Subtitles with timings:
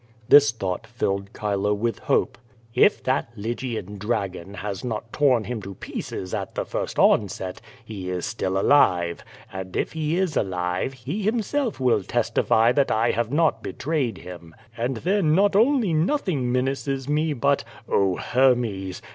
[0.29, 2.39] This thought filled Chilo with hope.
[2.73, 8.09] "If that liVgian dragon has not torn him to pieces at the first onset, he
[8.09, 11.99] is still alive, and if he is alive, he himself will QUO VADIS.
[11.99, 17.07] 1 7 testify that I have not belra3'ecl him: and tlien not only nothing menaces
[17.07, 19.01] me, but— 0 Ilermos!